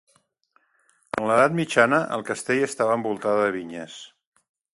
En 1.17 1.29
l'Edat 1.31 1.53
Mitjana 1.59 1.99
el 2.17 2.25
castell 2.31 2.63
estava 2.69 2.97
envoltada 3.01 3.45
de 3.45 3.53
vinyes. 3.59 4.01